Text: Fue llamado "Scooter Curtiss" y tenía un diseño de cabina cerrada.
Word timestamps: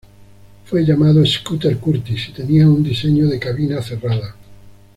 Fue 0.65 0.83
llamado 0.83 1.23
"Scooter 1.23 1.77
Curtiss" 1.77 2.29
y 2.29 2.31
tenía 2.31 2.67
un 2.67 2.81
diseño 2.83 3.27
de 3.27 3.37
cabina 3.39 3.83
cerrada. 3.83 4.33